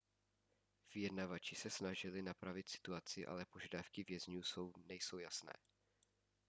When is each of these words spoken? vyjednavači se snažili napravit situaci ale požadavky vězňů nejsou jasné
vyjednavači 0.93 1.55
se 1.63 1.69
snažili 1.69 2.21
napravit 2.29 2.69
situaci 2.69 3.25
ale 3.27 3.45
požadavky 3.45 4.03
vězňů 4.07 4.71
nejsou 4.85 5.19
jasné 5.19 5.53